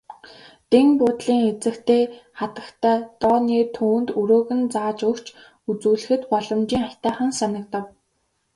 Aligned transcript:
Дэн 0.69 0.87
буудлын 0.99 1.41
эзэгтэй 1.49 2.03
хатагтай 2.39 2.97
Дооне 3.21 3.59
түүнд 3.75 4.07
өрөөг 4.21 4.49
нь 4.59 4.65
зааж 4.73 4.99
өгч 5.09 5.27
үзүүлэхэд 5.69 6.21
боломжийн 6.31 6.83
аятайхан 6.87 7.31
санагдав. 7.39 7.85